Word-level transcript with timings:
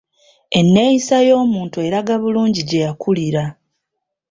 Enneeyisa 0.59 1.17
y'omuntu 1.27 1.77
eraga 1.87 2.13
bulungi 2.21 2.61
gye 2.69 2.83
yakulira. 2.85 3.43